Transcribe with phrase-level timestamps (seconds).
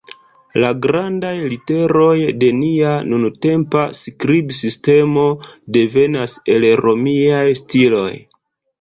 [0.61, 2.15] La grandaj literoj
[2.45, 5.29] de nia nuntempa skribsistemo
[5.79, 8.13] devenas el Romiaj stiloj.